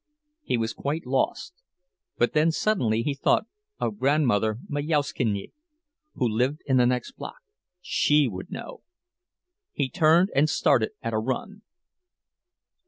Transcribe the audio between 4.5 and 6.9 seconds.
Majauszkiene, who lived in the